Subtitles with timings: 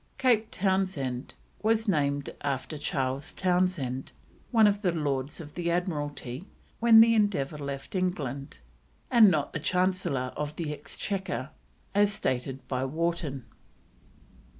[0.17, 4.11] Cape Townshend was named after Charles Townshend,
[4.49, 6.47] one of the Lords of the Admiralty
[6.79, 8.57] when the Endeavour left England,
[9.11, 11.51] and not the Chancellor of the Exchequer,
[11.93, 13.45] as stated by Wharton.